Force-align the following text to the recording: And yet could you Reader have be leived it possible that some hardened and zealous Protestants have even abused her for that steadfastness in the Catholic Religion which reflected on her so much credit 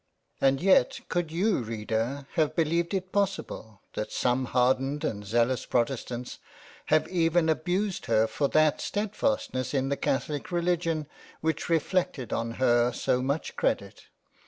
And 0.41 0.59
yet 0.59 0.99
could 1.09 1.31
you 1.31 1.59
Reader 1.59 2.25
have 2.33 2.55
be 2.55 2.63
leived 2.65 2.95
it 2.95 3.11
possible 3.11 3.83
that 3.93 4.11
some 4.11 4.45
hardened 4.45 5.03
and 5.03 5.23
zealous 5.23 5.67
Protestants 5.67 6.39
have 6.87 7.07
even 7.09 7.49
abused 7.49 8.07
her 8.07 8.25
for 8.25 8.47
that 8.47 8.81
steadfastness 8.81 9.75
in 9.75 9.89
the 9.89 9.97
Catholic 9.97 10.51
Religion 10.51 11.05
which 11.41 11.69
reflected 11.69 12.33
on 12.33 12.53
her 12.53 12.91
so 12.91 13.21
much 13.21 13.55
credit 13.55 14.05